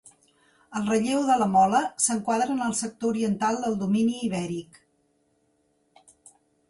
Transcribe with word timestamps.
El 0.79 0.87
relleu 0.91 1.19
de 1.27 1.35
la 1.41 1.47
mola 1.55 1.81
s'enquadra 2.05 2.55
en 2.55 2.63
el 2.69 2.73
sector 2.79 3.11
oriental 3.17 3.61
del 3.67 3.79
domini 3.83 4.17
ibèric. 4.31 4.81